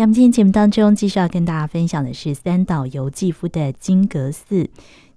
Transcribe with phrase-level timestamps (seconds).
[0.00, 4.64] 在我们今天节目当中，继续要跟大家分享的是三岛由纪夫的《金阁寺》。《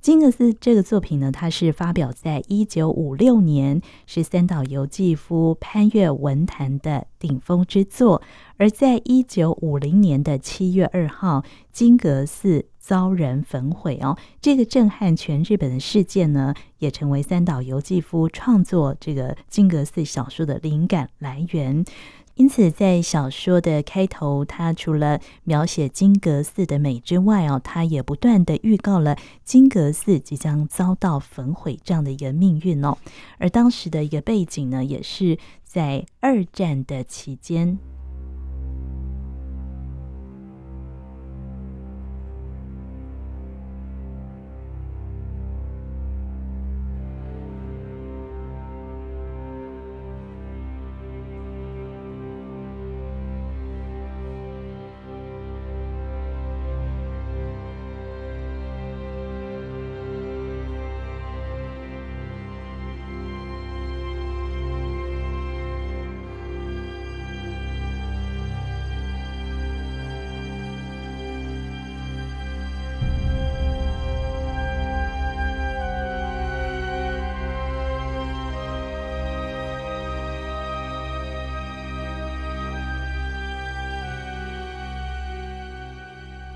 [0.01, 8.21] 金阁寺》这个作品呢，它是发表在一九五六年，是三岛由纪夫攀越文坛的顶峰之作。
[8.57, 21.85] 而在一九五零年的七月二号，金阁寺遭人焚毁哦，这个震撼全日本的事件呢，也成为三岛由纪夫创作这个金阁寺小说的灵感来源。
[22.35, 32.97] 因此，在小说的开头，他除了描写金阁寺的美之外，哦，他也不断的预告了金阁寺即将遭到焚毁这样的一个命运哦。
[33.37, 37.77] 而当时的一个背景呢，也是在二战的期间。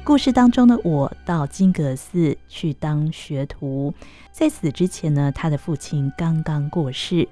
[0.07, 3.93] 故事当中的我到金阁寺去当学徒，
[4.31, 7.27] 在此之前呢，他的父亲刚刚过世。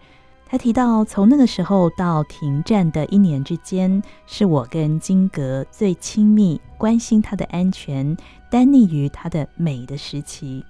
[0.46, 8.14] 他提到，从那个时候到停战的一年之间，是我跟金阁最亲密、关心他的安全、
[8.52, 10.62] 耽溺于他的美的时期。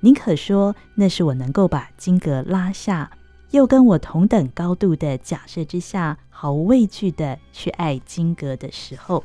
[0.00, 3.08] 宁可说那是我能够把金阁拉下，
[3.52, 9.22] 又跟我同等高度的假设之下，毫无畏惧的去爱金阁的时候。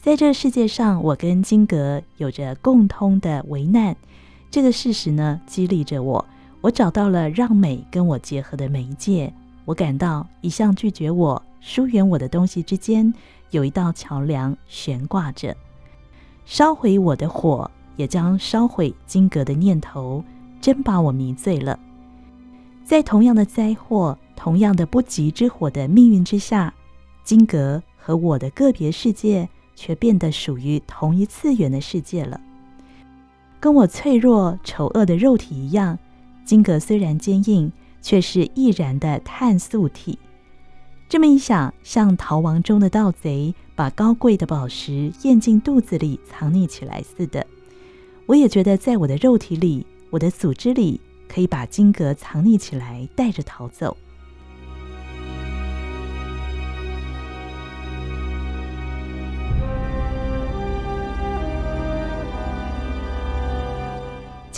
[0.00, 3.96] 在这世界上，我跟金格有着共通的危难。
[4.48, 6.24] 这个事实呢，激励着我。
[6.60, 9.32] 我找到了让美跟我结合的媒介。
[9.64, 13.12] 我感到一向拒绝我、疏远我的东西之间，
[13.50, 15.54] 有一道桥梁悬挂着。
[16.44, 20.22] 烧毁我的火，也将烧毁金格的念头，
[20.60, 21.78] 真把我迷醉了。
[22.84, 26.72] 在同样的灾祸、同样的不吉之火的命运之下，
[27.24, 29.48] 金格和我的个别世界。
[29.78, 32.40] 却变得属于同一次元的世界了。
[33.60, 35.96] 跟我脆弱丑恶的肉体一样，
[36.44, 37.70] 金格虽然坚硬，
[38.02, 40.18] 却是易燃的碳素体。
[41.08, 47.46] 这么一想，像逃亡中的盗贼，把高贵的宝石咽进肚子里藏匿起来似的。
[48.26, 53.96] 我也觉得，在我的肉体里，我的组织里，可以把金格藏匿起来，带着逃走。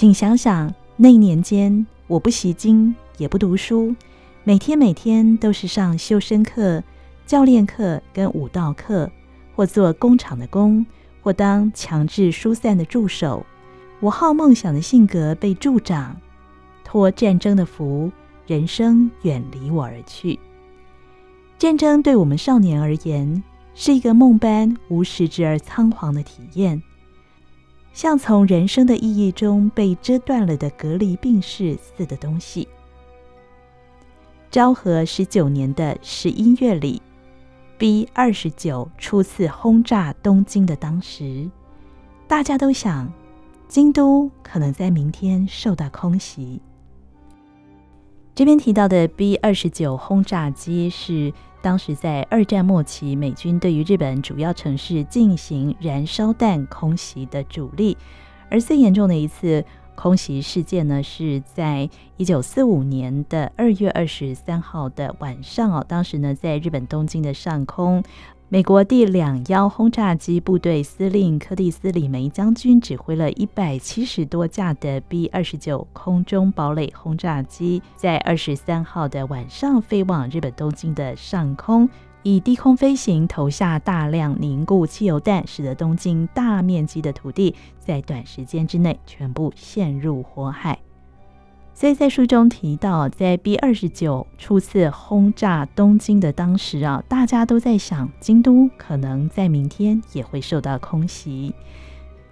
[0.00, 3.94] 请想想，那年间，我不习经，也不读书，
[4.44, 6.83] 每天每天都是上修身课、
[7.27, 9.11] 教练课跟武道课，
[9.55, 10.87] 或做工厂的工，
[11.21, 13.44] 或当强制疏散的助手。
[14.00, 16.17] 我好梦想的性格被助长，
[16.82, 18.11] 托战争的福，
[18.47, 20.41] 人生远离我而去。
[21.59, 23.43] 战争对我们少年而言，
[23.75, 26.82] 是一个梦般无实质而仓皇的体验。
[27.93, 32.67] 像从人生的意义中被折断了的隔离病逝似的东西。
[34.51, 37.00] 昭和十九年的十一月里
[37.79, 41.49] ，B 二十九初次轰炸东京的当时，
[42.27, 43.12] 大家都想，
[43.69, 46.61] 京都可能在明天受到空袭。
[48.34, 51.33] 这边提到的 B 二十九轰炸机是。
[51.62, 57.97] 当时在二战末期，美军对于日本主要城市进行燃烧弹空袭的主力，
[58.50, 65.84] 而最严重的一次空袭事件呢，是在一九四五年的二月二十三号的晚上哦。
[65.87, 68.03] 当时呢，在日本东京的上空。
[68.53, 81.88] 美国第两幺轰炸机部队司令柯蒂斯·里梅将军指挥了一百七十多架的 B 二十九空中堡垒轰炸机，在二十三号的晚上飞往日本东京的上空，
[82.25, 90.76] 以低空飞行投下大量凝固汽油弹，使得东京大面积的土地在短时间之内全部陷入火海。
[91.81, 101.55] 所以在书中提到，在 B 二十九初次轰炸东京的当时啊，大家都在想，京都可能在明天也会受到空袭。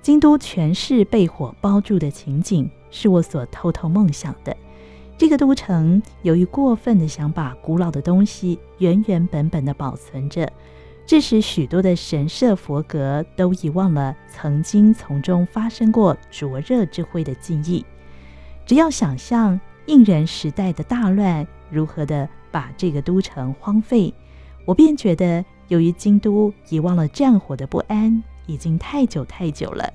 [0.03, 4.55] 京都全市被火包住的情景，是我所偷偷梦想的。
[5.17, 10.47] 这个都城由于过分的想把古老的东西原原本本的保存着，
[11.07, 17.83] 致使许多的神社佛阁都遗忘了曾经从中发生过灼热之灰的记忆。
[18.69, 24.13] 只要想象应人时代的大乱如何的把这个都城荒废，
[24.67, 29.91] 我便觉得，由于京都遗忘了战火的不安已经太久太久了，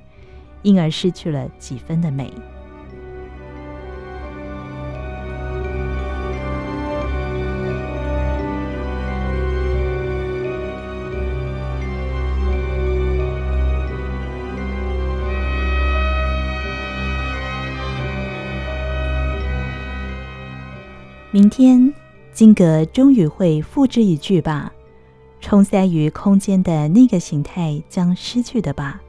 [0.64, 2.34] 因而失去了几分的美。
[21.34, 21.92] 明天，
[22.32, 24.72] 金阁终于会付之一炬吧？
[25.42, 29.02] 冲塞于空间的那个形态将失去的吧？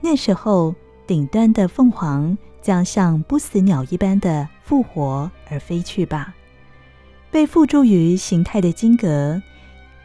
[0.00, 0.72] 那时候，
[1.08, 6.32] 顶端的凤凰将像不死鸟一般的复活而飞去吧？
[7.32, 9.42] 被附诸于形态的金阁，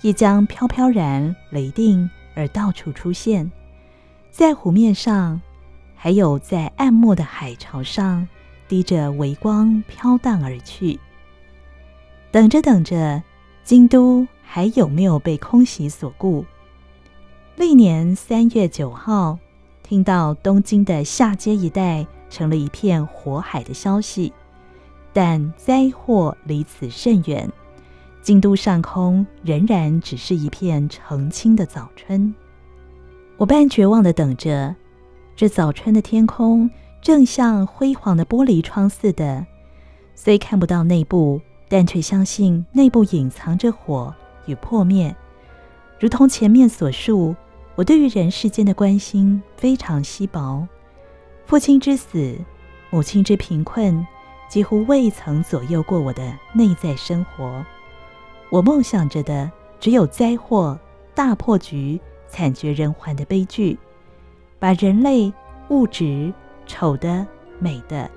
[0.02, 3.52] 亦将飘飘然雷定而到处出现，
[4.32, 5.40] 在湖面上，
[5.94, 8.28] 还有在暗漠的海潮上，
[8.68, 11.00] 滴着微光飘荡而去。
[12.36, 13.24] 等着等着，
[13.64, 16.44] 京都还有没有被空袭所顾？
[17.56, 19.40] 历年三月九号，
[19.82, 24.34] 听到东京的下街一带成了一片火海的消息，
[25.14, 27.50] 但灾祸离此甚远，
[28.22, 32.36] 京都上空仍然只是一片澄清的早春。
[33.38, 34.76] 我半绝望地等着，
[35.38, 36.70] 这早春的天空
[37.02, 39.46] 正像辉煌的玻璃窗似的，
[40.16, 41.40] 虽看不到内部。
[41.68, 44.14] 但却相信内部隐藏着火
[44.46, 45.16] 与破灭，
[46.00, 47.36] 如同前面所述，
[47.76, 50.68] 我对于人世间的关心非常稀薄。
[51.46, 52.38] 父亲之死，
[52.90, 54.06] 母亲之贫困，
[54.50, 57.66] 几乎未曾左右过我的内在生活。
[58.50, 60.80] 我梦想着的只有灾祸、
[61.14, 63.78] 大破局、惨绝人寰的悲剧，
[64.60, 65.34] 把人类、
[65.70, 66.32] 物质、
[66.68, 67.26] 丑的、
[67.60, 68.10] 美的，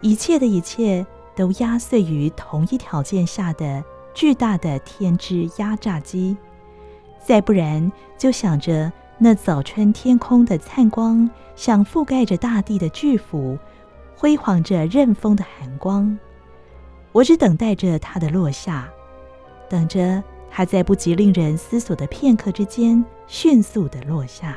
[0.00, 1.06] 一切的一切。
[1.38, 6.36] 都压碎于同一条件下的巨大的天之压榨机，
[7.24, 13.56] 再不然就想着那早春天空的灿光，像覆盖着大地的巨斧，
[14.16, 16.18] 辉煌着刃锋的寒光。
[17.12, 18.88] 我只等待着它的落下，
[19.70, 20.20] 等着
[20.50, 24.56] 它在不及令人思索的片刻之间，迅速的落下。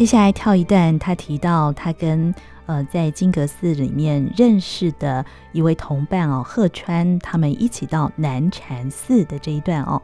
[0.00, 10.00] 接下来跳一段，他提到他跟呃在金阁寺里面认识的一位同伴哦，贺川，他们一起到南禅寺的这一段哦。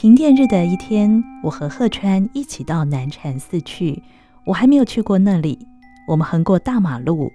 [0.00, 4.00] 停电日的一天，我和鹤川一起到南禅寺去。
[4.44, 5.66] 我还没有去过那里。
[6.06, 7.32] 我们横过大马路，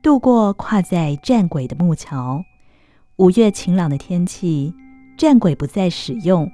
[0.00, 2.42] 渡过跨在战轨的木桥。
[3.16, 4.72] 五月晴朗的天气，
[5.18, 6.50] 战轨不再使用，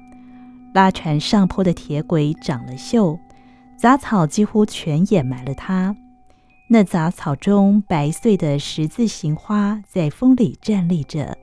[0.75, 3.17] 拉船上坡的铁轨长了锈，
[3.79, 5.95] 杂草几乎全掩埋了它。
[6.69, 11.39] 那杂草中白碎的十字形花在风里站立着，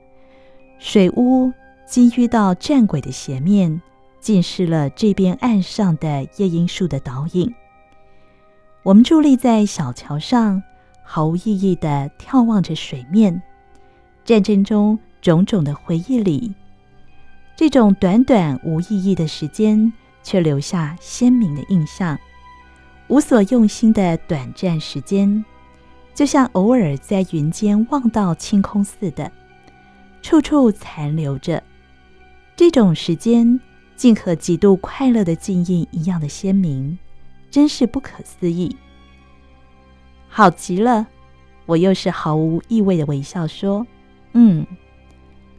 [0.78, 1.50] 水屋
[1.86, 3.80] 积淤到战轨的斜面。
[4.22, 7.52] 浸湿了这边岸上的夜莺树的倒影。
[8.84, 10.62] 我们伫立在小桥上，
[11.02, 13.42] 毫无意义的眺望着水面。
[14.24, 16.54] 战争中种种的回忆里，
[17.56, 22.16] 这种短短无意义的时间，却留下鲜明的印象。
[23.08, 25.44] 无所用心的短暂时间，
[26.14, 29.30] 就像偶尔在云间望到清空似的，
[30.22, 31.62] 处处残留着
[32.54, 33.60] 这种时间。
[33.96, 36.98] 竟和极度快乐的记忆一样的鲜明，
[37.50, 38.74] 真是不可思议。
[40.28, 41.06] 好极了，
[41.66, 43.86] 我又是毫无意味的微笑说
[44.32, 44.66] ：“嗯。”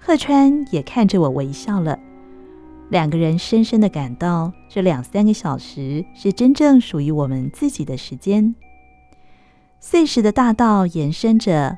[0.05, 1.97] 鹤川也看着我微笑了。
[2.89, 8.53] 两个人深深的感到，这两三个小时是真正属于我们自己的时间。
[9.79, 11.77] 碎石的大道延伸着，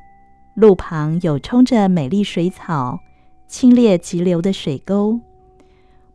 [0.56, 3.00] 路旁有冲着美丽水草、
[3.48, 5.20] 清冽急流的水沟。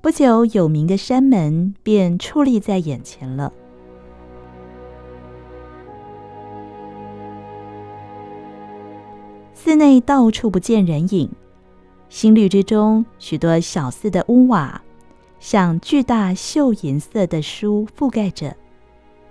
[0.03, 3.53] 不久，有名的山门便矗立在眼前了。
[9.53, 11.31] 寺内到处不见人影，
[12.09, 14.81] 新绿之中，许多小寺的屋瓦
[15.39, 18.57] 像巨大绣银色的书覆盖着，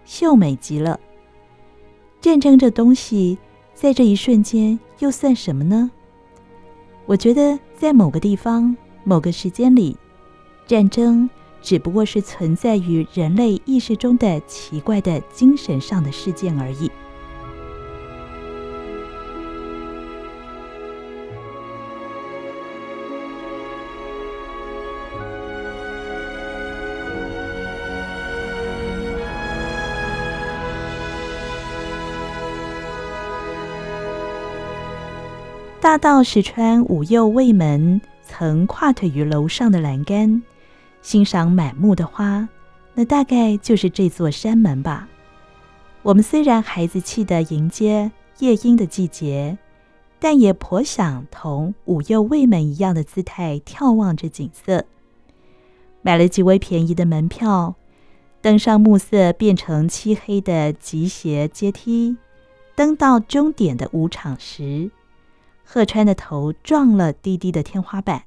[0.06, 1.00] 秀美极了。
[2.22, 3.40] 战争这东西，
[3.74, 5.90] 在这一瞬间又算什么呢？
[7.08, 9.98] 我觉得，在某个地方、某个时间里，
[10.70, 11.28] 战争
[11.64, 16.92] 只不过是存在于人类意识中的奇怪的精神上的事件而已。
[35.82, 40.44] 大道石穿五右卫门，曾跨腿于楼上的栏杆，
[41.02, 42.48] 欣赏满目的花。
[42.94, 45.08] 那大概就是这座山门吧。
[46.02, 49.58] 我们虽然孩子气地迎接夜莺的季节，
[50.20, 54.86] 但也颇想同五右卫们一样的姿态眺望着景色。
[56.02, 57.76] 买了极为便宜的门票，
[58.42, 62.18] 登上暮色变成漆黑的极斜阶梯，
[62.76, 64.92] 登到终点的舞场时。
[65.66, 68.24] 鹤川的头撞了低低的天花板，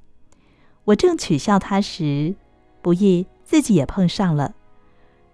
[0.85, 2.35] 我正取笑他时，
[2.83, 4.53] 不意自己也碰上了。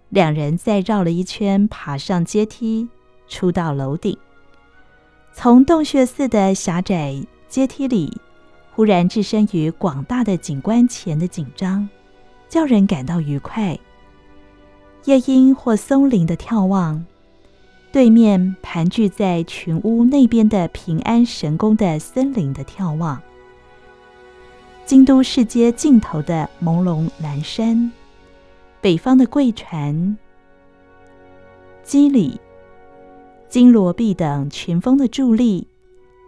[0.08, 2.88] 两人再绕了一圈，爬上阶梯，
[3.28, 4.18] 出到楼顶。
[5.34, 8.18] 从洞穴似的狭窄阶梯里，
[8.74, 11.88] 忽然置身于广大的景观前的紧张，
[12.48, 13.78] 叫人感到愉快。
[15.06, 17.06] 夜莺或松林的眺望。
[17.92, 23.20] 对面盘踞在群屋那边的平安神宫的森林的眺望，
[24.90, 27.92] 京都市街尽头的朦胧南山，
[28.82, 30.18] 北方的贵船、
[31.84, 32.42] 肌理、
[33.48, 35.68] 金罗壁等群峰的伫立，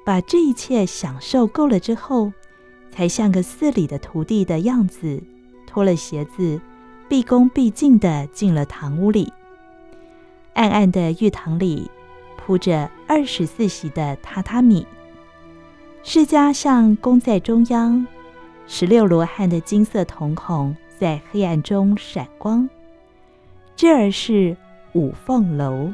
[0.06, 2.32] 把这一切享受够了之后，
[2.92, 5.24] 才像个寺里的徒弟的样子，
[5.66, 6.62] 脱了鞋子，
[7.10, 9.34] 毕恭毕敬地进了堂屋里。
[10.54, 11.90] 暗暗的浴堂里
[12.38, 14.86] 铺着二十四席的榻榻米，
[16.04, 18.06] 释迦像供在中央，
[18.68, 22.70] 十六罗汉的金色瞳孔在黑暗中闪光。
[23.76, 24.56] 这儿是
[24.94, 25.92] 五凤楼。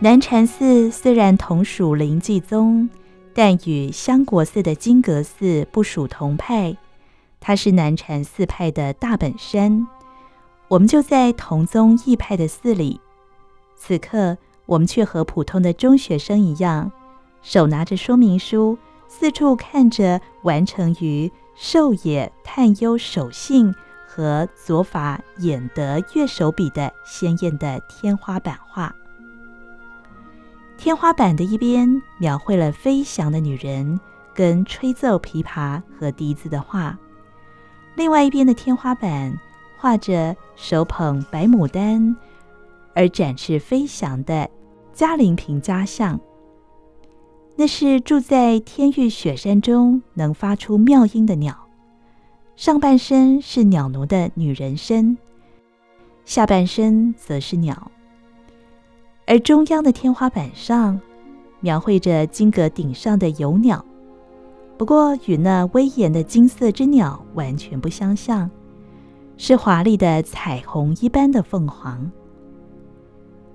[0.00, 2.90] 南禅寺虽然同属临济宗，
[3.32, 6.76] 但与香国寺的金阁寺不属同派，
[7.40, 9.86] 它是南禅寺派的大本山。
[10.68, 13.00] 我们就在同宗异派的寺里，
[13.76, 16.90] 此刻我们却和普通的中学生一样，
[17.40, 23.74] 手拿着说明书，四处看着完成于寿野探幽手信
[24.06, 28.94] 和左法演德月手笔的鲜艳的天花板画。
[30.76, 34.00] 天花板的一边描绘了飞翔的女人
[34.34, 36.98] 跟吹奏琵琶和笛子的画，
[37.94, 39.38] 另外一边的天花板。
[39.76, 42.16] 画着手捧白牡丹
[42.94, 44.48] 而展翅飞翔的
[44.94, 46.18] 嘉陵频伽像，
[47.56, 51.56] 那是住在天域雪山中能发出妙音的鸟，
[52.56, 55.16] 上半身是鸟奴的女人身，
[56.24, 57.90] 下半身则是鸟。
[59.26, 61.00] 而中央的天花板上
[61.60, 63.84] 描绘着金阁顶上的游鸟，
[64.76, 68.50] 不过与那威严的金色之鸟完全不相像。
[69.36, 72.10] 是华丽的彩虹一般的凤凰，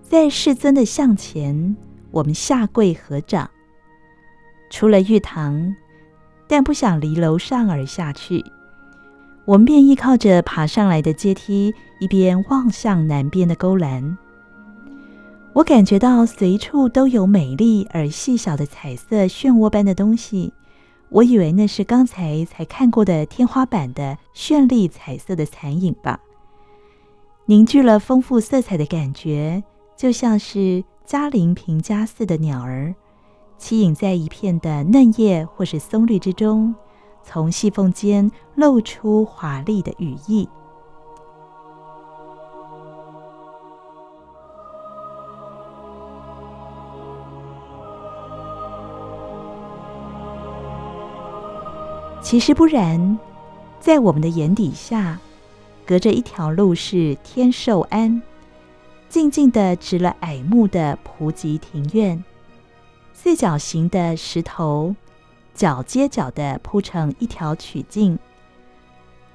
[0.02, 1.76] 在世尊的像前，
[2.12, 3.50] 我们下跪合掌，
[4.70, 5.76] 出了浴堂，
[6.48, 8.44] 但不想离楼上而下去，
[9.46, 14.18] 我们便依靠着爬上来的阶梯，一边望向南边的勾栏。
[15.54, 20.54] 我感觉到随处都有美丽而细小的彩色漩涡般的东西。
[21.10, 26.20] 我以为那是刚才才看过的天花板的绚丽彩色的残影吧，
[27.48, 29.64] 凝聚了丰富色彩的感觉，
[29.98, 32.94] 就像是嘉陵平家寺的鸟儿，
[33.60, 36.74] 栖隐在一片的嫩叶或是松绿之中，
[37.22, 40.48] 从细缝间露出华丽的羽翼。
[52.22, 53.18] 其实不然，
[53.80, 55.20] 在我们的眼底下，
[55.86, 58.22] 隔着一条路是天寿庵，
[59.08, 62.24] 静静地植了矮木的菩提庭院，
[63.22, 64.96] 四角形的石头，
[65.54, 68.18] 角接角的铺成一条曲径。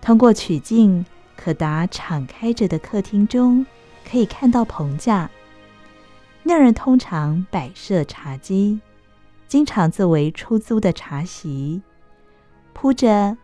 [0.00, 1.04] 通过曲径，
[1.36, 3.66] 可达敞开着的客厅中，
[4.10, 5.30] 可以看到棚架。
[6.44, 8.80] 那儿通常摆设茶几，
[9.46, 11.82] 经常作为出租的茶席，
[12.72, 13.36] 铺着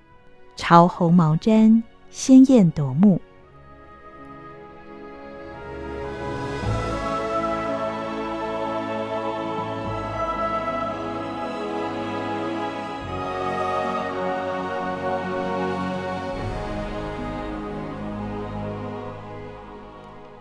[0.57, 3.21] 潮红毛毡，鲜艳夺目。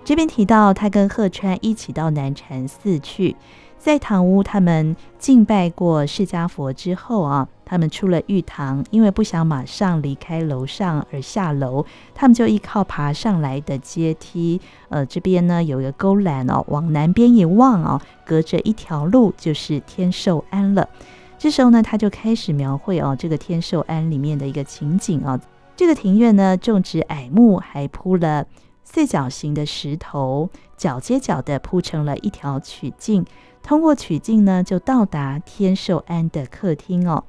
[0.09, 3.35] 这边提到，他跟贺川一起到南禅寺去，
[3.77, 11.85] 在堂屋他们敬拜过释迦佛之后啊，他们出了浴堂，因为不想马上离开楼上而下楼，
[12.15, 14.59] 他们就依靠爬上来的阶梯。
[14.89, 20.89] 呃，这边呢有一个沟栏哦，往南边一望哦，隔着一条路就是天寿庵了。
[21.37, 25.39] 这时候呢，他就开始描绘哦，这个天寿庵里面的一个情景啊。
[25.75, 28.47] 这个庭院呢，种植矮木，还铺了。
[28.91, 33.23] 四角形的石头，角接角的铺成了一条曲径，
[33.61, 37.23] 通过曲径呢，就到达天寿庵的客厅哦。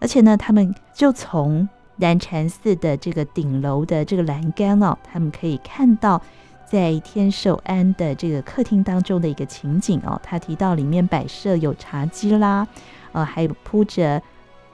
[0.00, 6.20] 而且呢，他们就从南禅寺的这个顶楼的这个栏杆哦，他们可以看到
[6.66, 10.18] 在天寿庵的这个客厅当中的一个情景哦。
[10.24, 12.66] 他提到里面摆设有茶几啦，
[13.12, 14.22] 呃，还有铺着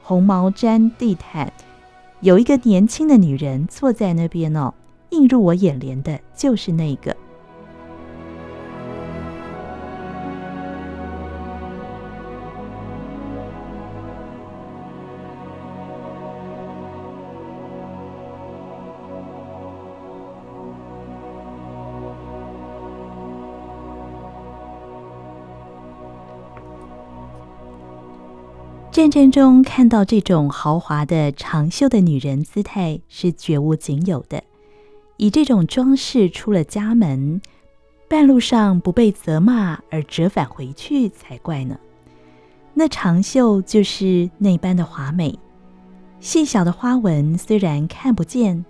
[0.04, 1.52] 红毛毡地毯，
[2.20, 4.72] 有一个年轻的女人坐在那边哦。
[5.10, 7.16] 映入我眼帘的就是那个。
[28.98, 34.42] 战争中看到这种豪华的长袖的女人姿态是绝无仅有的。
[35.18, 37.40] 以这种装饰出了家门，
[38.08, 41.78] 半路上不被责骂而折返回去才怪呢。
[42.72, 45.36] 那长袖就是那般的华美，
[46.20, 48.64] 细小的花纹虽然看不见，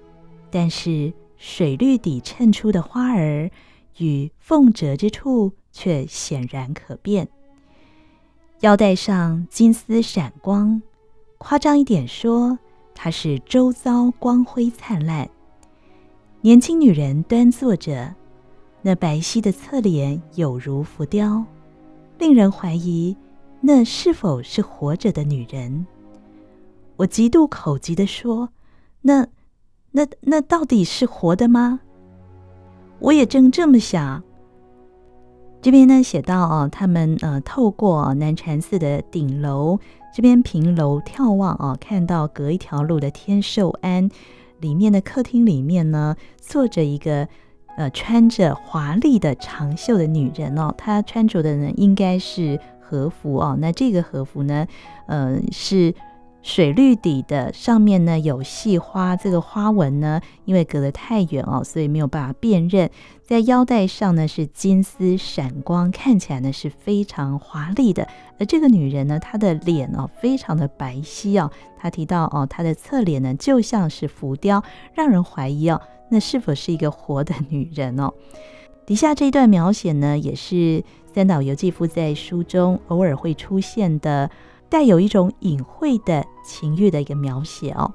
[0.51, 3.51] 但是水绿底衬出的花儿
[3.99, 7.29] 与凤折之处却显然可辨。
[8.61, 10.81] 腰带上金丝闪光，
[11.37, 12.59] 夸张一点说，
[12.95, 15.29] 它是周遭光辉灿烂。
[16.41, 18.15] 年轻女人端坐着，
[18.81, 21.45] 那白皙的侧脸有如浮雕，
[22.19, 23.17] 令人怀疑
[23.61, 25.85] 那是否是活着的女人。
[26.97, 28.51] 我极度口急地说
[29.03, 29.27] ：“那、
[29.91, 31.81] 那、那到底是活的吗？”
[33.01, 34.23] 我也正这么想。
[35.61, 39.81] 这边呢写到哦，他们呃透过南禅寺的顶楼，
[40.15, 44.09] 这边平楼眺望哦，看到隔一条路的天寿庵。
[44.61, 47.27] 里面的客厅里面呢，坐着一个
[47.77, 53.57] 呃穿着华丽的长袖的女人哦，她穿着的呢应该是和服哦。
[53.61, 54.67] 那这个和服呢，
[55.07, 55.95] 呃是
[56.43, 62.91] 水绿底的，上面呢有细花，这个花纹呢因为隔得太远哦，所以没有办法辨认。
[63.23, 68.09] 在腰带上呢是金丝闪光，看起来呢是非常华丽的。
[68.39, 71.51] 而这个女人呢，她的脸哦非常的白皙哦。
[71.77, 74.63] 她提到哦，她的侧脸呢就像是浮雕，
[74.95, 78.13] 让人怀疑哦，那是否是一个活的女人哦？
[78.87, 84.31] 底下这一段描写呢，也是三岛由纪夫在书中偶尔会出现的，
[84.69, 87.93] 带有一种隐晦的情欲的一个描写哦。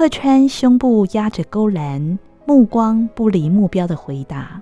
[0.00, 4.58] 贺川胸部压着勾栏，目光不离目标的回答。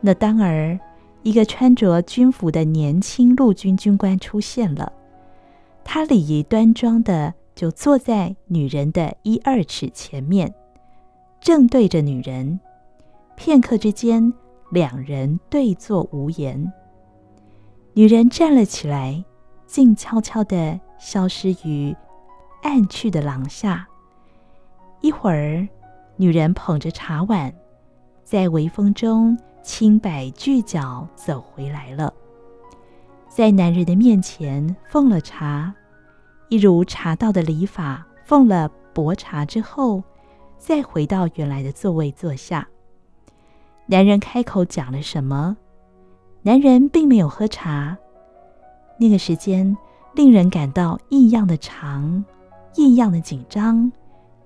[0.00, 0.80] 那当儿，
[1.22, 4.90] 一个穿着军服的年轻陆军军官出现了。
[5.84, 10.54] 他礼仪端庄的就坐在女人的一二尺前面，
[11.42, 12.58] 正对着女人。
[13.36, 14.32] 片刻之间，
[14.70, 16.72] 两人对坐无言。
[17.92, 19.22] 女人站了起来，
[19.66, 21.94] 静悄悄的消失于
[22.62, 23.86] 暗去的廊下。
[25.04, 25.68] 一会儿，
[26.16, 27.52] 女人捧着茶碗，
[28.22, 32.10] 在微风中轻摆巨脚走回来了，
[33.28, 35.74] 在男人的面前奉了茶，
[36.48, 40.02] 一如茶道的礼法，奉了薄茶之后，
[40.56, 42.66] 再回到原来的座位坐下。
[43.84, 45.54] 男人开口讲了什么，
[46.40, 47.94] 男人并没有喝茶。
[48.98, 49.76] 那个时间
[50.14, 52.24] 令人感到异样的长，
[52.74, 53.92] 异样的紧张。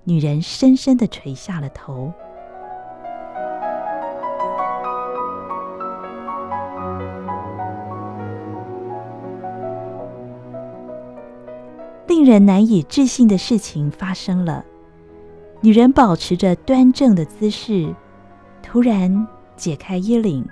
[0.09, 2.11] 女人深深地垂下了头。
[12.07, 14.65] 令人难以置信的事情发生了。
[15.61, 17.93] 女人保持着端正的姿势，
[18.63, 20.43] 突然解开衣领。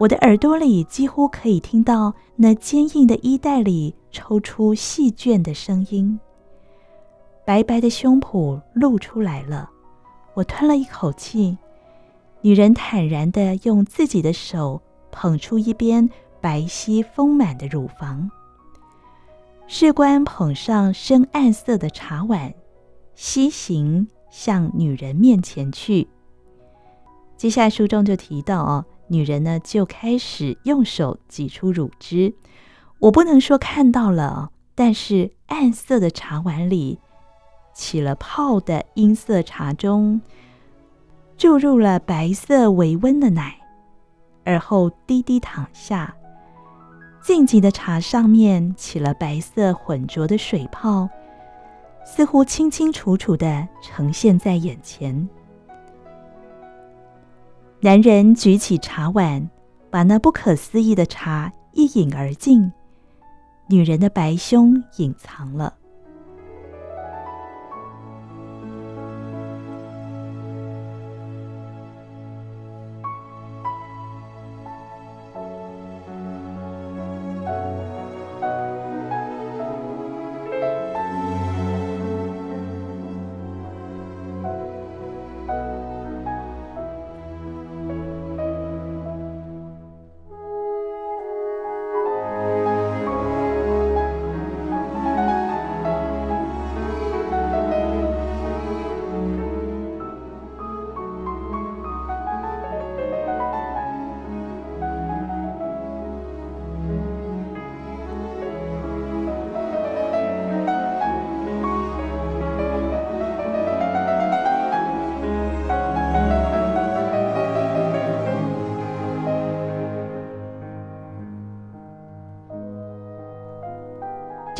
[0.00, 6.18] 我的耳朵里几乎可以听到那坚硬的衣带里抽出细绢的声音。
[7.44, 9.68] 白白的胸脯露出来了，
[10.34, 11.58] 我吞了一口气。
[12.40, 16.08] 女人坦然地用自己的手捧出一边
[16.40, 18.30] 白皙丰满的乳房。
[19.66, 22.52] 士官捧上深暗色的茶碗，
[23.14, 26.08] 西行向女人面前去。
[27.36, 28.84] 接下来书中就提到哦。
[29.08, 32.34] 女人呢，就开始用手挤出乳汁。
[32.98, 36.98] 我不能说看到了，但是暗色的茶碗里
[37.72, 40.20] 起了泡的音色茶中，
[41.36, 43.56] 注入了白色微温的奶，
[44.44, 46.14] 而后低低躺下。
[47.22, 51.08] 静寂的茶上面起了白色浑浊的水泡，
[52.04, 55.28] 似乎清清楚楚地呈现在眼前。
[57.80, 59.48] 男人举起茶碗，
[59.88, 62.72] 把那不可思议的茶一饮而尽，
[63.68, 65.74] 女人的白胸隐藏了。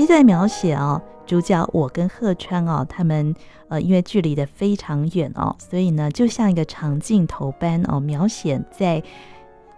[0.03, 3.33] 这段描写哦，主角我跟贺川哦，他们
[3.69, 9.01] 呃，因为距离的非常远哦，所以呢，就像一个长镜头般哦，描写在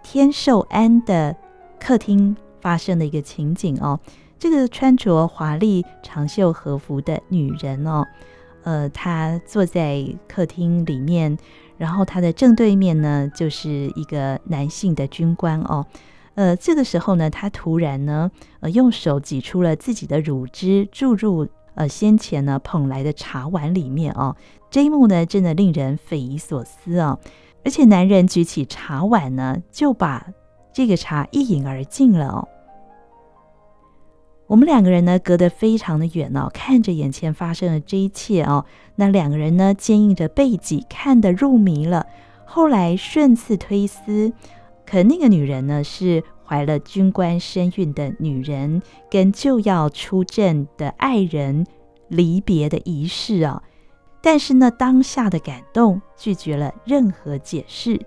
[0.01, 1.35] 天寿庵的
[1.79, 3.99] 客厅发生的一个情景哦。
[4.39, 8.03] 这个穿着华丽长袖和服的女人哦，
[8.63, 11.37] 呃，她坐在客厅里面，
[11.77, 15.85] 然后她的正对面呢，就是一个男性的军官哦。
[16.35, 24.35] 呃，这个时候呢，他突然呢，呃，用手挤出了自己的乳汁，注入呃先前呢捧来的茶碗里面哦。
[24.69, 27.17] 这一幕呢，真的令人匪夷所思、哦！
[27.63, 30.27] 而且男人举起茶碗呢，就把
[30.73, 32.47] 这个茶一饮而尽了哦。
[34.47, 38.65] 我们两个人呢，隔得非常的远哦，看着眼前发生的这一切哦。
[38.97, 42.05] 那两个人呢，坚硬着背脊，看得入迷了。
[42.43, 44.33] 后来顺次推思。
[44.85, 51.65] 可那个女人呢，是怀了军官身孕的女人，跟就要出阵的爱人
[52.07, 53.63] 离别的仪式啊。
[54.21, 57.99] 但是呢，当下的感动拒绝了任何解释。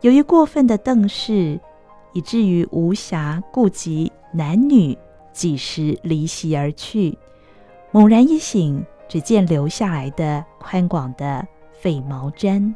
[0.00, 1.58] 由于过分的瞪视，
[2.12, 4.96] 以至于无暇顾及男女，
[5.32, 7.16] 几时离席而去。
[7.90, 11.46] 猛然一醒，只见留下来的宽广的
[11.82, 12.74] 绯毛毡。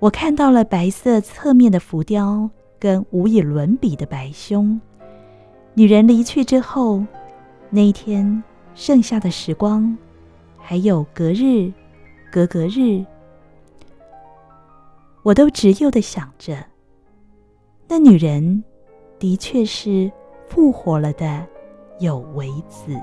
[0.00, 4.80] 我看到了白色侧面的浮雕跟无以伦比的白胸。
[5.74, 7.04] 女人离去之后，
[7.70, 8.42] 那一天
[8.74, 9.96] 剩下的时光，
[10.56, 11.72] 还有隔日、
[12.30, 13.04] 隔隔日，
[15.24, 16.56] 我都执拗地想着，
[17.88, 18.62] 那女人
[19.18, 20.10] 的确是
[20.46, 21.44] 复活了的
[21.98, 22.96] 有为子。